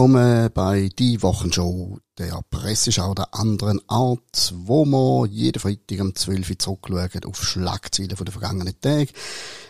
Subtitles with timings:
[0.00, 6.48] willkommen bei Die Wochenshow, der Presseschau der anderen Art, wo wir jeden Freitag um 12
[6.48, 9.10] Uhr zurückschauen auf Schlagzeilen von den vergangenen Tagen.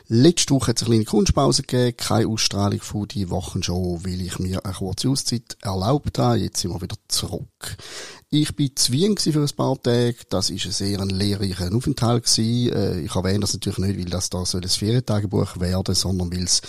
[0.06, 4.38] Letzte Woche hat es eine kleine Kunstpause gegeben, keine Ausstrahlung von Die Wochenshow, weil ich
[4.38, 6.38] mir eine kurze Auszeit erlaubt habe.
[6.38, 7.76] Jetzt sind wir wieder zurück.
[8.30, 10.14] Ich bin Wien für ein paar Tage.
[10.28, 12.38] Das ist ein sehr lehrreicher Aufenthalt.
[12.38, 16.44] Äh, ich erwähne das natürlich nicht, weil das da soll ein Ferientagebuch werden, sondern weil
[16.44, 16.62] es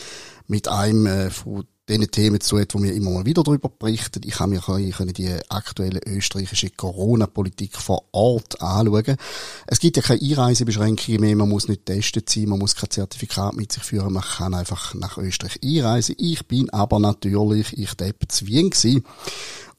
[0.47, 4.21] mit einem äh, von diesen Themen zu tun, wo wir immer mal wieder darüber berichten.
[4.25, 9.17] Ich habe mir können die aktuelle österreichische Corona-Politik vor Ort anschauen.
[9.67, 13.55] Es gibt ja keine Einreisebeschränkungen mehr, man muss nicht testet sein, man muss kein Zertifikat
[13.55, 16.15] mit sich führen, man kann einfach nach Österreich einreisen.
[16.17, 19.03] Ich bin aber natürlich, ich depp zu Wien gewesen.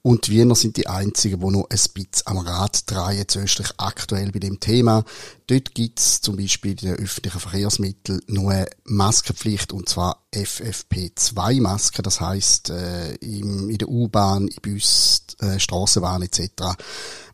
[0.05, 4.33] Und Wiener sind die einzigen, die noch ein bisschen am Rad drehen zu Österreich aktuell
[4.33, 5.05] bei dem Thema.
[5.47, 12.03] Dort gibt's zum Beispiel in den öffentlichen Verkehrsmitteln nur eine Maskenpflicht und zwar FFP2-Masken.
[12.03, 16.75] Das heisst, äh, im, in der U-Bahn, in Bus, äh, Strassenbahn etc.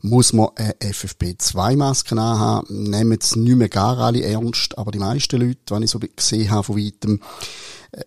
[0.03, 2.91] muss man eine FFP2-Maske haben.
[2.91, 6.51] Nehmen es nicht mehr gar alle ernst, aber die meisten Leute, wenn ich so gesehen
[6.51, 7.21] habe von weitem,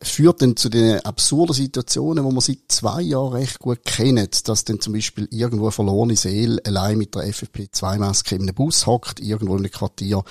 [0.01, 4.63] führt dann zu den absurden Situationen, wo man seit zwei Jahren recht gut kennt, dass
[4.63, 9.19] dann zum Beispiel irgendwo eine verlorene Seele allein mit der FFP2-Maske in einem Bus hockt,
[9.19, 10.23] irgendwo in einem Quartier,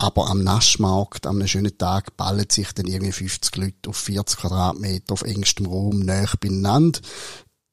[0.00, 4.38] aber am Naschmarkt, an einem schönen Tag, ballen sich dann irgendwie 50 Leute auf 40
[4.38, 7.00] Quadratmeter auf engstem Raum näher beieinander,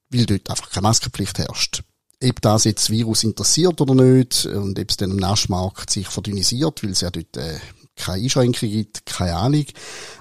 [0.10, 1.84] weil dort einfach keine Maskenpflicht herrscht.
[2.22, 6.84] Ob das jetzt Virus interessiert oder nicht und ob es dann am Naschmarkt sich verdünnisiert,
[6.84, 7.60] weil es ja dort äh,
[7.98, 9.66] keine Einschränkungen gibt, keine Ahnung.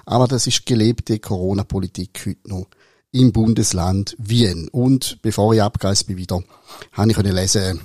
[0.05, 2.67] Aber das ist gelebte Corona-Politik heute noch
[3.11, 4.67] im Bundesland Wien.
[4.69, 6.43] Und bevor ich abgereist bin wieder,
[6.91, 7.81] habe ich lesen,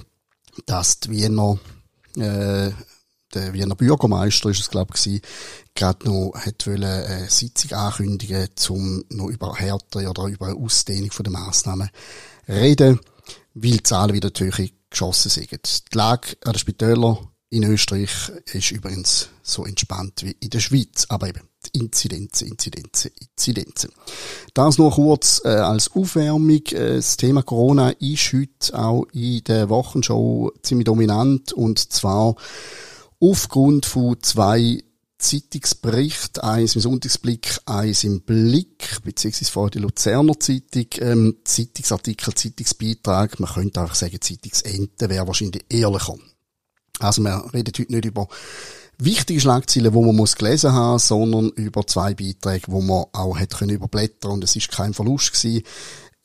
[0.66, 1.58] dass die Wiener,
[2.16, 2.70] äh,
[3.34, 5.22] der Wiener Bürgermeister ist es glaube ich,
[5.74, 11.32] gerade noch hat eine Sitzung ankündigen, um noch über Härte oder über eine Ausdehnung der
[11.32, 11.88] Massnahmen
[12.48, 13.00] reden,
[13.54, 15.50] weil die Zahlen wieder die geschossen sind.
[15.50, 21.04] Die Lage an den Spitälern in Österreich ist übrigens so entspannt wie in der Schweiz,
[21.10, 21.42] aber eben
[21.74, 23.90] Inzidenzen, Inzidenzen, Inzidenzen.
[24.54, 26.62] Das nur kurz äh, als Aufwärmung.
[26.70, 32.36] Äh, das Thema Corona ist heute auch in der Wochenshow ziemlich dominant und zwar
[33.20, 34.82] aufgrund von zwei
[35.18, 43.38] Zeitungsberichten, eins im Sonntagsblick, eins im Blick, beziehungsweise vor der Luzerner Zeitung, ähm, Zeitungsartikel, Zeitungsbeitrag,
[43.38, 46.16] man könnte auch sagen Zeitungsente, wäre wahrscheinlich ehrlicher.
[47.02, 48.28] Also wir reden heute nicht über
[48.98, 53.56] wichtige Schlagzeilen, wo man muss gelesen haben, sondern über zwei Beiträge, wo man auch hätte
[53.56, 55.62] können überblättern und es ist kein Verlust gewesen.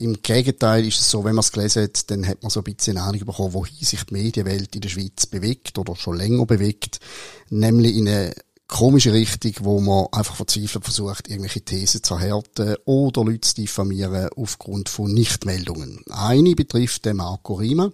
[0.00, 2.64] Im Gegenteil ist es so, wenn man es gelesen hat, dann hat man so ein
[2.64, 6.46] bisschen eine Ahnung bekommen, wohin sich die Medienwelt in der Schweiz bewegt oder schon länger
[6.46, 7.00] bewegt,
[7.50, 8.32] nämlich in eine
[8.68, 14.28] komische Richtung, wo man einfach verzweifelt versucht, irgendwelche Thesen zu erhärten oder Leute zu diffamieren
[14.36, 16.04] aufgrund von Nichtmeldungen.
[16.10, 17.92] Eine betrifft den Marco Riemann.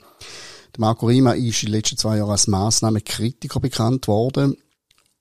[0.77, 4.57] Der Marco Rima ist in den letzten zwei Jahren als Massnahmenkritiker bekannt worden.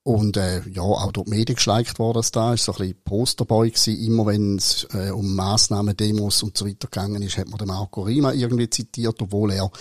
[0.01, 2.55] Und äh, ja, auch durch die Medien geschleicht worden dass da.
[2.55, 4.03] Ist so ein bisschen Posterboy gewesen.
[4.03, 7.67] Immer wenn es äh, um Massnahmen, Demos und so weiter gegangen ist, hat man den
[7.67, 9.71] Marco Rima irgendwie zitiert, obwohl er,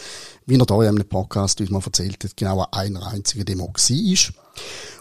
[0.46, 4.34] wie er da in einem Podcast uns mal erzählt hat, genau einer einzigen Demo war.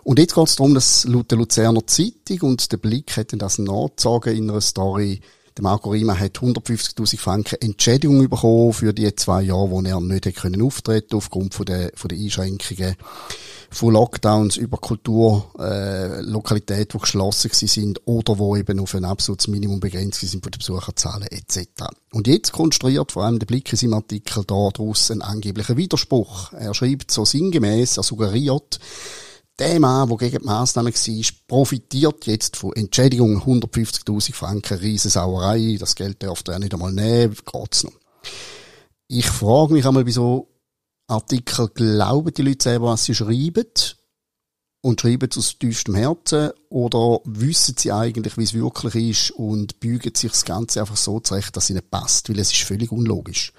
[0.03, 3.59] Und jetzt geht es darum, dass laut der Luzerner Zeitung und der Blick hätten das
[3.59, 5.21] nachgezogen in einer Story,
[5.57, 10.25] der Marco Rima hat 150.000 Franken Entschädigung bekommen für die zwei Jahre, wo er nicht
[10.25, 12.95] hätte können auftreten aufgrund von der, von der Einschränkungen
[13.73, 19.79] von Lockdowns über Kulturlokalitäten, äh, die geschlossen sind oder wo eben auf ein absolutes Minimum
[19.79, 21.85] begrenzt sind von den Besucherzahlen etc.
[22.11, 26.51] Und jetzt konstruiert vor allem der Blick in seinem Artikel daraus einen angeblichen Widerspruch.
[26.53, 28.79] Er schreibt so sinngemäß, er suggeriert,
[29.59, 35.95] der Mann, der gegen die Massnahmen war, profitiert jetzt von Entschädigung 150.000 Franken, Riesensauerei, das
[35.95, 37.93] Geld dürfte er nicht einmal nehmen, geht's noch.
[39.07, 40.47] Ich frage mich einmal, wieso
[41.07, 43.65] Artikel glauben die Leute selber, was sie schreiben
[44.81, 49.79] und schreiben es aus tiefstem Herzen oder wissen sie eigentlich, wie es wirklich ist und
[49.79, 52.91] bügen sich das Ganze einfach so zurecht, dass es ihnen passt, weil es ist völlig
[52.91, 53.53] unlogisch.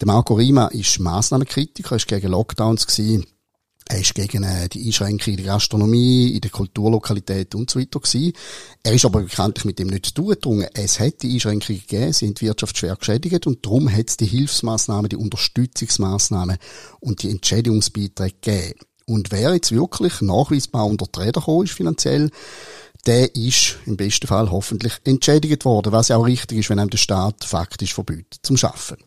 [0.00, 3.26] Der Marco Rima ist Massnahmenkritiker, er war gegen Lockdowns gewesen,
[3.90, 7.98] er ist gegen äh, die Einschränkung in der Gastronomie, in der Kulturlokalität und so weiter
[7.98, 8.32] gewesen.
[8.84, 10.68] Er ist aber bekanntlich mit dem nicht zugedrungen.
[10.74, 14.16] Es hat die Einschränkungen gegeben, sie sind die Wirtschaft schwer geschädigt und darum hat es
[14.16, 16.58] die Hilfsmaßnahmen, die Unterstützungsmaßnahmen
[17.00, 18.80] und die Entschädigungsbeiträge gegeben.
[19.06, 22.30] Und wer jetzt wirklich nachweisbar unter die Räder gekommen ist finanziell,
[23.06, 26.90] der ist im besten Fall hoffentlich entschädigt worden, was ja auch richtig ist, wenn einem
[26.90, 28.98] der Staat faktisch verbietet zum Schaffen.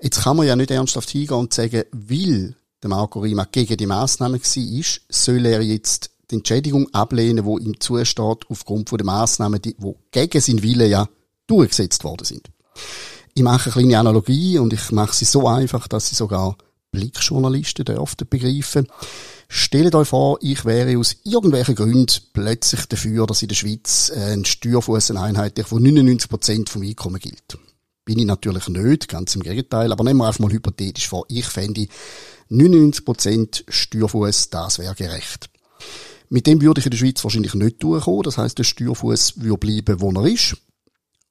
[0.00, 3.86] Jetzt kann man ja nicht ernsthaft hingehen und sagen, will der Marco Rima gegen die
[3.86, 9.74] Massnahmen war, soll er jetzt die Entschädigung ablehnen, wo ihm zusteht, aufgrund der Massnahmen, die,
[9.78, 11.08] wo gegen sein Wille ja
[11.46, 12.50] durchgesetzt worden sind.
[13.34, 16.56] Ich mache eine kleine Analogie und ich mache sie so einfach, dass sie sogar
[16.90, 18.88] Blickjournalisten dürften begreifen.
[19.48, 24.44] Stellt euch vor, ich wäre aus irgendwelchen Gründen plötzlich dafür, dass in der Schweiz ein
[24.44, 27.58] Steuerfuss einheitlich von 99% vom Einkommen gilt.
[28.08, 31.44] Bin ich natürlich nicht, ganz im Gegenteil, aber nehmen wir einfach mal hypothetisch vor, ich
[31.44, 31.88] fände
[32.50, 35.50] 99% Steuerfuss, das wäre gerecht.
[36.30, 39.58] Mit dem würde ich in der Schweiz wahrscheinlich nicht durchkommen, das heißt, der Steuerfuss würde
[39.58, 40.56] bleiben, wo er ist.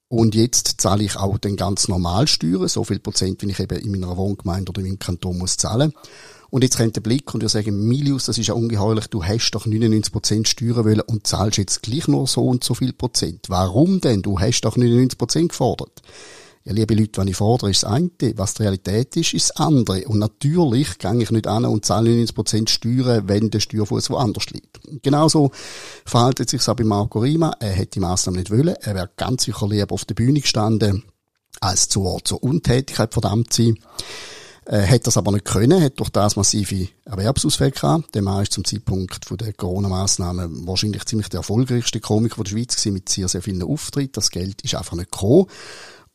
[0.08, 3.80] Und jetzt zahle ich auch den ganz normal Steuern, so viel Prozent, wie ich eben
[3.80, 5.94] in meiner Wohngemeinde oder in meinem Kanton muss zahlen.
[6.52, 9.50] Und jetzt kommt der Blick und wir sagen, Milius, das ist ja ungeheuerlich, du hast
[9.50, 13.46] doch 99 Prozent Steuern wollen und zahlst jetzt gleich nur so und so viel Prozent.
[13.48, 14.22] Warum denn?
[14.22, 16.04] Du hast doch 99 Prozent gefordert.
[16.68, 18.12] Ja, liebe Leute, wenn ich fordere, ist das eine.
[18.36, 20.06] Was die Realität ist, ist das andere.
[20.06, 24.78] Und natürlich gehe ich nicht an und zahle 90% Steuern, wenn der Steuerfuß woanders liegt.
[25.02, 25.52] Genauso
[26.04, 27.56] verhält sich auch bei Marco Rima.
[27.62, 28.76] Er hätte die Massnahmen nicht wollen.
[28.82, 31.06] Er wäre ganz sicher lieber auf der Bühne gestanden,
[31.62, 33.80] als zur, zur Untätigkeit verdammt zu sein.
[34.66, 38.14] Äh, hat das aber nicht können, hat durch das massive Erwerbsausfälle gehabt.
[38.14, 42.94] Der Mann ist zum Zeitpunkt der Corona-Massnahmen wahrscheinlich ziemlich der erfolgreichste Komiker der Schweiz gewesen,
[42.94, 44.12] mit sehr, sehr vielen Auftritten.
[44.12, 45.46] Das Geld ist einfach nicht gekommen.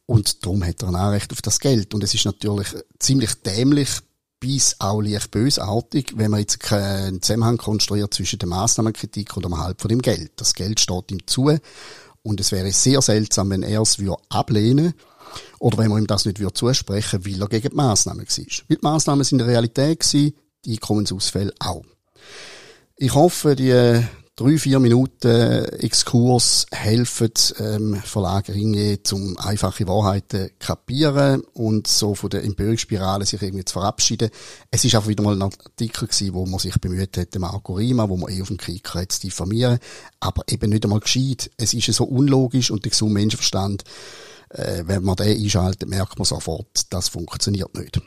[0.06, 1.94] Und darum hat er ein Anrecht auf das Geld.
[1.94, 2.68] Und es ist natürlich
[2.98, 3.88] ziemlich dämlich,
[4.40, 9.56] bis auch leicht bösartig, wenn man jetzt keinen Zusammenhang konstruiert zwischen der Massnahmenkritik und dem
[9.56, 10.32] Halb von dem Geld.
[10.36, 11.56] Das Geld steht ihm zu.
[12.24, 14.94] Und es wäre sehr seltsam, wenn er es ablehnen würde
[15.58, 18.36] oder wenn man ihm das nicht würde zusprechen weil er gegen die Massnahmen war.
[18.36, 20.34] Weil die Massnahmen sind in der Realität gewesen,
[20.64, 21.84] die Einkommensausfälle auch.
[22.96, 24.04] Ich hoffe, die
[24.42, 27.30] drei, vier Minuten Exkurs helfen
[27.60, 28.52] ähm, Verlager
[29.04, 34.30] zum einfache Wahrheiten kapieren und so von der Empörungsspirale sich irgendwie zu verabschieden.
[34.70, 38.08] Es ist einfach wieder mal ein Artikel gewesen, wo man sich bemüht hat, Marco Rima,
[38.08, 39.78] wo man eh auf dem Krieg zu diffamieren,
[40.18, 41.50] aber eben nicht einmal gescheit.
[41.56, 43.84] Es ist so unlogisch und der gesunde Menschenverstand,
[44.50, 48.00] äh, wenn man den einschaltet, merkt man sofort, das funktioniert nicht.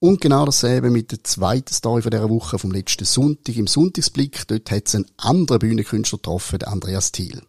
[0.00, 4.46] Und genau dasselbe mit der zweiten Story von dieser Woche, vom letzten Sonntag, im Sonntagsblick.
[4.46, 7.42] Dort hat es einen anderen Bühnenkünstler getroffen, der Andreas Thiel.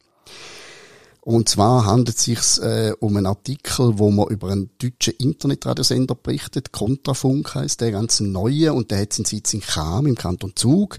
[1.22, 6.16] Und zwar handelt es sich äh, um einen Artikel, wo man über einen deutschen Internetradiosender
[6.16, 6.72] berichtet.
[6.72, 10.98] Kontrafunk heißt der, ganz neue, und der hat seinen Sitz in Cham im Kanton Zug.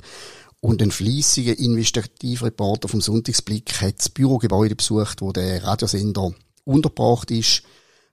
[0.60, 6.32] Und ein fließiger Investigativreporter vom Sonntagsblick hat das Bürogebäude besucht, wo der Radiosender
[6.64, 7.64] untergebracht ist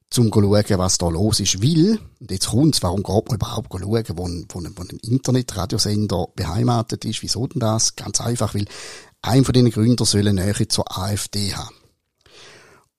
[0.10, 1.62] zum schauen, was da los ist.
[1.62, 5.00] Weil, und jetzt kommt's, warum geht man überhaupt schauen, wo ein, wo ein, wo ein
[5.02, 7.22] Internetradiosender beheimatet ist?
[7.22, 7.96] Wieso denn das?
[7.96, 8.66] Ganz einfach, weil
[9.22, 11.76] ein von den Gründern soll eine Nähe zur AfD haben.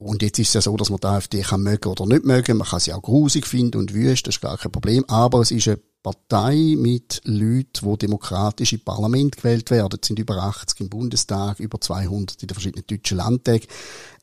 [0.01, 2.59] Und jetzt ist es ja so, dass man die AfD kann mögen oder nicht mögen.
[2.59, 5.05] Man kann sie auch grusig finden und wüst, das ist gar kein Problem.
[5.09, 9.99] Aber es ist eine Partei mit Leuten, die demokratisch im Parlament gewählt werden.
[10.01, 13.67] Es sind über 80 im Bundestag, über 200 in den verschiedenen deutschen Landtagen.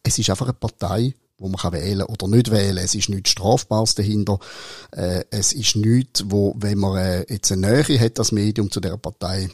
[0.02, 2.78] Es ist einfach eine Partei, wo man kann wählen oder nicht wählen.
[2.78, 4.40] Es ist nichts Strafbares dahinter.
[4.92, 8.80] Äh, es ist nichts, wo, wenn man äh, jetzt eine Nähe hat, das Medium zu
[8.80, 9.50] der Partei,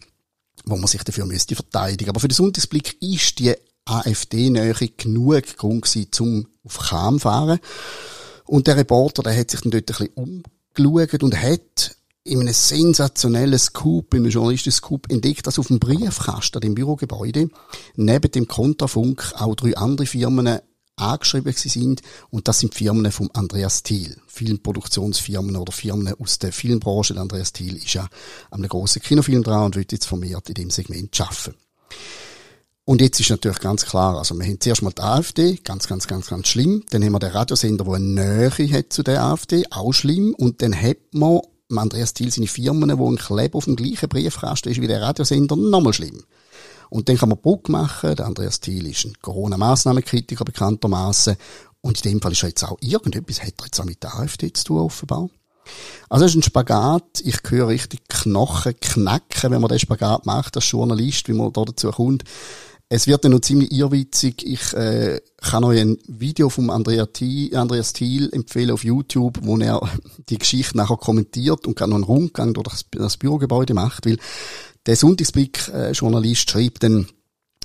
[0.66, 2.10] wo man sich dafür müsste verteidigen.
[2.10, 3.56] Aber für den Sonntagsblick ist die
[3.86, 7.60] AfD-Nähe genug Grund gewesen, zum auf Cham fahren.
[8.46, 10.44] Und der Reporter, der hat sich dann dort ein bisschen
[10.76, 16.62] umgeschaut und hat in einem sensationellen Scoop, in einem Journalisten-Scoop entdeckt, dass auf dem Briefkasten
[16.62, 17.50] im Bürogebäude
[17.96, 20.60] neben dem Kontrafunk auch drei andere Firmen
[21.02, 27.20] angeschrieben sind und das sind Firmen von Andreas Thiel, Filmproduktionsfirmen oder Firmen aus der Filmbranche.
[27.20, 28.04] Andreas Thiel ist ja
[28.50, 31.56] an einem grossen Kinofilm dran und wird jetzt vermehrt in dem Segment arbeiten.
[32.84, 36.08] Und jetzt ist natürlich ganz klar, also wir haben zuerst mal die AfD, ganz, ganz,
[36.08, 36.84] ganz, ganz schlimm.
[36.90, 40.34] Dann haben wir den Radiosender, der eine Nähe hat zu der AfD, auch schlimm.
[40.36, 44.70] Und dann hat man Andreas Thiel seine Firmen, wo ein Kleber auf dem gleichen Briefkasten
[44.70, 46.24] ist wie der Radiosender, nochmal schlimm.
[46.92, 48.18] Und dann kann man Bruck machen.
[48.18, 51.38] Der Andreas Thiel ist ein Corona-Massnahmenkritiker bekanntermaßen.
[51.80, 54.14] Und in dem Fall ist er jetzt auch irgendetwas, hat er jetzt auch mit der
[54.16, 55.30] AfD zu tun, offenbar.
[56.10, 57.22] Also es ist ein Spagat.
[57.24, 61.64] Ich höre richtig Knochen knacken, wenn man den Spagat macht, als Journalist, wie man da
[61.64, 62.26] dazu kommt.
[62.90, 64.46] Es wird dann noch ziemlich irrwitzig.
[64.46, 67.08] Ich äh, kann euch ein Video vom Andrea
[67.54, 69.80] Andreas Thiel empfehlen auf YouTube, wo er
[70.30, 74.18] die Geschichte nachher kommentiert und kann noch einen Rundgang durch das, das Bürogebäude macht, weil
[74.86, 77.08] der Sonntagsblick-Journalist schreibt dann,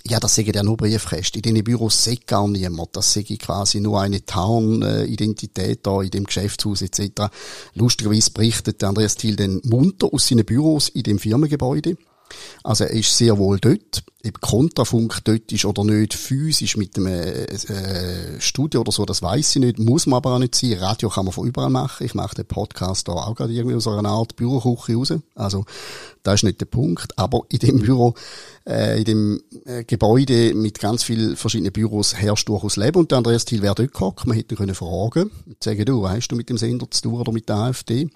[0.08, 1.38] ja, das säge ja nur Briefkäste.
[1.38, 2.94] In diesen Büros sagt gar niemand.
[2.94, 7.32] Das säge quasi nur eine Tarn-Identität da in dem Geschäftshaus etc.
[7.74, 11.96] Lustigerweise berichtet Andreas Thiel dann munter aus seinen Büros in dem Firmengebäude.
[12.62, 14.04] Also er ist sehr wohl dort.
[14.26, 19.56] Ob Kontrafunk dort ist oder nicht, physisch mit einem äh, Studio oder so, das weiß
[19.56, 20.74] ich nicht, muss man aber auch nicht sein.
[20.74, 22.04] Radio kann man von überall machen.
[22.04, 25.14] Ich mache den Podcast da auch gerade irgendwie aus einer Art Büroküche raus.
[25.34, 25.64] Also
[26.26, 27.16] Das ist nicht der Punkt.
[27.18, 28.14] Aber in dem Büro,
[28.66, 32.98] äh, in dem äh, Gebäude mit ganz vielen verschiedenen Büros herrscht durchaus Leben.
[32.98, 34.26] Und der Andreas Thiel wäre dort gehockt.
[34.26, 37.14] Man hätte ihn können fragen und sagen, du, weißt du mit dem Sender zu tun
[37.14, 38.08] oder mit der AfD?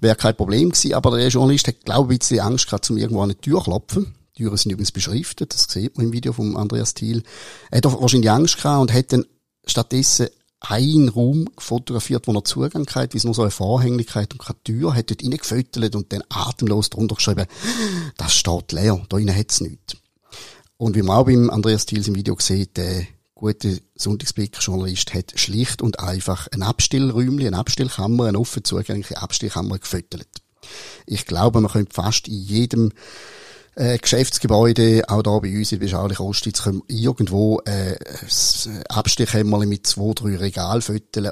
[0.00, 0.94] Wäre kein Problem gewesen.
[0.94, 3.62] Aber der Journalist hat, glaube ich, ein bisschen Angst gehabt, um irgendwo an eine Tür
[3.62, 4.14] klopfen.
[4.36, 7.22] Die Türen sind übrigens beschriftet, das sieht man im Video von Andreas Thiel.
[7.70, 9.26] Er hat wahrscheinlich Angst gehabt und hat dann
[9.64, 14.38] stattdessen einen Raum fotografiert, wo er Zugang hat, wie es nur so eine Vorhänglichkeit und
[14.38, 17.46] keine Tür, hat dort reingefüttert und dann atemlos drunter geschrieben,
[18.16, 19.96] das steht leer, da innen hat's nichts.
[20.78, 25.82] Und wie man auch beim Andreas Thiels im Video sieht, der gute Sonntagsblick-Journalist hat schlicht
[25.82, 30.26] und einfach ein Abstillräumchen, eine Abstillkammer, eine offen zugängliche Abstillkammer gefüttert.
[31.06, 32.92] Ich glaube, man könnte fast in jedem
[33.76, 37.96] äh, Geschäftsgebäude, auch da bei uns in beschaulichen Ostitz, können irgendwo äh,
[38.88, 40.80] Abstichkämmerchen mit zwei, drei Regal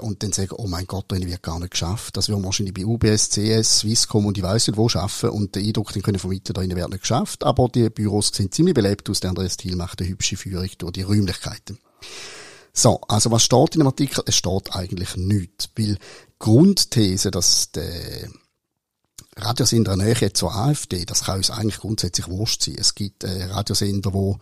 [0.01, 2.17] und dann sagen, oh mein Gott, da wird gar nicht geschafft.
[2.17, 5.67] Das wir wahrscheinlich bei UBS, CS, Swisscom und ich weiss nicht wo schaffen und den
[5.67, 7.45] Eindruck den können vermitteln, da wird nicht geschafft.
[7.45, 9.21] Aber die Büros sind ziemlich belebt aus.
[9.21, 11.79] Der Andreas Thiel macht eine hübsche Führung durch die Räumlichkeiten.
[12.73, 14.25] So, also was steht in dem Artikel?
[14.27, 15.99] Es steht eigentlich nichts, weil
[16.39, 18.29] Grundthese, dass der
[19.35, 22.77] Radiosender Nähe zur AfD, das kann uns eigentlich grundsätzlich wurscht sein.
[22.79, 24.39] Es gibt äh, Radiosender, wo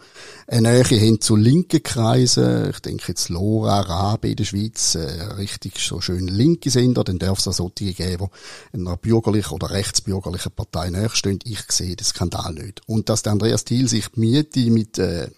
[0.49, 5.23] eine Nähe hin zu linken Kreisen, ich denke jetzt Lora, Rabe in der Schweiz, äh,
[5.37, 8.29] richtig so schön linke Sender, dann darf es auch solche geben,
[8.73, 11.39] die einer bürgerlichen oder rechtsbürgerlichen Partei nachstehen.
[11.45, 12.83] Ich sehe den Skandal nicht.
[12.89, 15.31] Und dass der Andreas Thiel sich die Miete mit äh,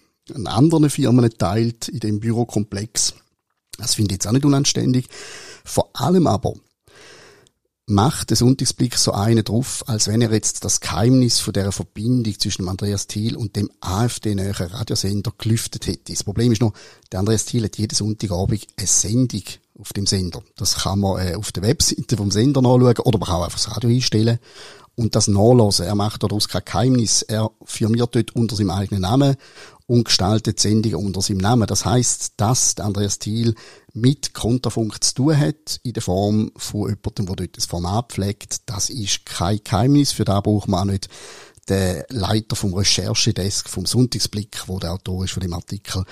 [0.46, 3.14] anderen Firmen teilt in dem Bürokomplex,
[3.76, 5.08] das finde ich jetzt auch nicht unanständig.
[5.64, 6.54] Vor allem aber,
[7.86, 12.38] macht der Sonntagsblick so einen drauf, als wenn er jetzt das Geheimnis von der Verbindung
[12.38, 16.12] zwischen Andreas Thiel und dem AfD-näheren Radiosender gelüftet hätte.
[16.12, 16.72] Das Problem ist noch,
[17.10, 19.42] der Andreas Thiel hat jeden Sonntagabend eine Sendung
[19.78, 20.42] auf dem Sender.
[20.56, 23.58] Das kann man äh, auf der Webseite vom Sender nachschauen oder man kann auch einfach
[23.58, 24.38] das Radio einstellen
[24.96, 25.86] und das nachlesen.
[25.86, 27.22] Er macht daraus kein Geheimnis.
[27.22, 29.36] Er firmiert dort unter seinem eigenen Namen
[29.86, 31.66] und gestaltet Sendungen unter seinem Namen.
[31.66, 33.54] Das heißt, dass Andreas Thiel
[33.94, 38.68] mit Konterfunk zu tun hat, in der Form von jemandem, der dort das Format pflegt,
[38.70, 40.12] das ist kein Geheimnis.
[40.12, 41.08] Für da braucht man auch nicht
[41.68, 46.04] den Leiter vom Recherchedesk vom Sonntagsblick, wo der Autor ist von dem Artikel.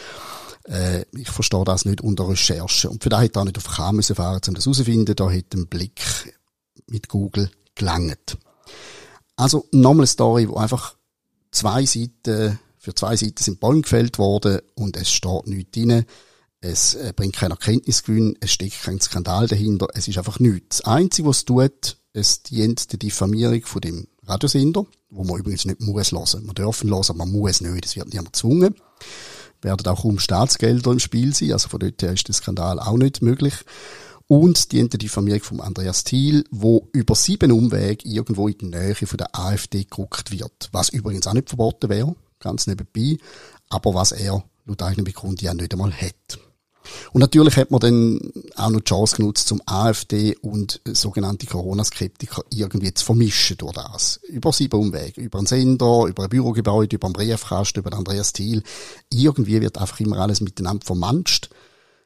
[0.64, 2.88] Äh, ich verstehe das nicht unter Recherche.
[2.88, 5.16] Und für da hätte er nicht auf K müssen fahren, um das herauszufinden.
[5.16, 6.00] Da hätte ein Blick
[6.86, 8.38] mit Google gelangt.
[9.40, 10.96] Also nochmal eine Story, wo einfach
[11.50, 16.04] zwei Seiten, für zwei Seiten sind Bäume gefällt worden und es steht nichts drin.
[16.60, 20.80] Es äh, bringt keinen Erkenntnisgewinn, es steckt kein Skandal dahinter, es ist einfach nichts.
[20.80, 25.64] Das Einzige, was es tut, es dient der Diffamierung von dem Radiosender, wo man übrigens
[25.64, 26.44] nicht muss hören.
[26.44, 28.74] Man dürfen hören, aber man muss nicht, es wird niemand gezwungen.
[29.62, 32.98] Werden auch um Staatsgelder im Spiel sein, also von dort her ist der Skandal auch
[32.98, 33.54] nicht möglich.
[34.30, 38.94] Und dient der Diffamierung von Andreas Thiel, wo über sieben Umwege irgendwo in die Nähe
[38.94, 40.68] von der AfD geguckt wird.
[40.70, 43.18] Was übrigens auch nicht verboten wäre, ganz nebenbei,
[43.70, 46.38] aber was er laut eigenem Begründung ja nicht einmal hat.
[47.12, 48.20] Und natürlich hat man dann
[48.54, 54.20] auch noch die Chance genutzt, zum AfD und sogenannte Corona-Skeptiker irgendwie zu vermischen durch das.
[54.28, 55.22] Über sieben Umwege.
[55.22, 58.62] Über einen Sender, über ein Bürogebäude, über einen Briefkasten, über Andreas Thiel.
[59.12, 61.50] Irgendwie wird einfach immer alles miteinander vermanscht,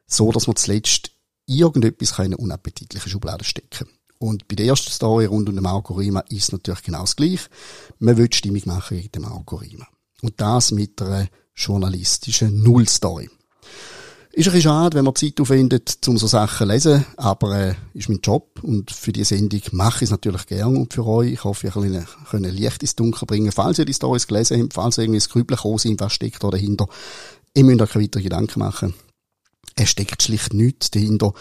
[0.06, 1.10] so dass man zuletzt
[1.46, 5.94] irgendetwas in eine unappetitliche Schublade stecken Und bei der ersten Story rund um den Marco
[5.94, 7.48] Rima ist natürlich genau das Gleiche.
[7.98, 9.86] Man will Stimmung machen gegen den Marco Rima.
[10.22, 13.28] Und das mit einer journalistischen Nullstory.
[14.36, 17.74] Ist ein bisschen schade, wenn man Zeit aufwendet, um so Sachen zu lesen, aber äh,
[17.92, 21.34] ist mein Job und für die Sendung mache ich es natürlich gern und für euch.
[21.34, 23.52] Ich hoffe, kann ein Licht ins Dunkel bringen.
[23.52, 26.50] Falls ihr die Stories gelesen habt, falls ihr irgendwie das Grübeln sind, was steckt da
[26.50, 26.88] dahinter,
[27.54, 28.94] ihr müsst euch keine weiteren Gedanken machen.
[29.76, 31.32] Es steckt schlicht nichts dahinter.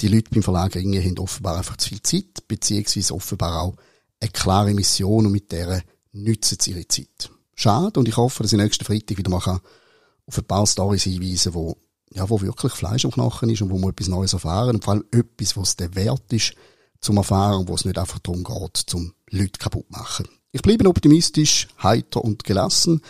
[0.00, 3.76] Die Leute beim Verlag Ringe haben offenbar einfach zu viel Zeit, beziehungsweise offenbar auch
[4.20, 7.30] eine klare Mission und mit der nützen sie ihre Zeit.
[7.54, 11.52] Schade und ich hoffe, dass ich nächsten Freitag wieder mal auf ein paar Storys hinweisen
[11.52, 11.74] kann,
[12.12, 14.94] ja, wo wirklich Fleisch am Knochen ist und wo man etwas Neues erfahren und vor
[14.94, 16.54] allem etwas, was der Wert ist,
[17.00, 20.28] zum Erfahren, wo es nicht einfach darum geht, zum Leute kaputt machen.
[20.52, 23.02] Ich bleibe optimistisch, heiter und gelassen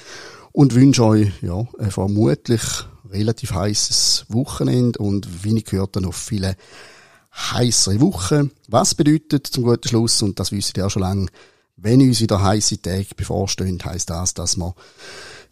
[0.52, 2.62] und wünsche euch, ja, vermutlich
[3.10, 6.56] relativ heißes Wochenende und wie ich gehört dann noch viele
[7.34, 8.50] heißere Wochen.
[8.68, 11.26] Was bedeutet zum guten Schluss, und das wisst ihr ja schon lange,
[11.76, 14.74] wenn uns wieder heiße Tage bevorstehen, heisst das, dass wir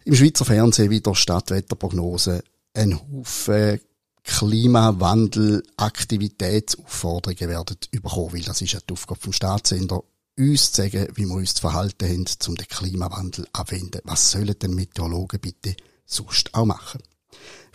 [0.03, 3.79] im Schweizer Fernsehen wieder Stadtwetterprognose ein Haufen
[4.27, 10.03] Klimawandel, Aktivitätsaufforderungen werden überkommen, weil das ist ja die Aufgabe vom Staatssender,
[10.37, 14.01] uns zu sagen, wie wir uns zu verhalten haben, um den Klimawandel abwenden.
[14.03, 17.01] Was sollen denn Meteorologen bitte sonst auch machen?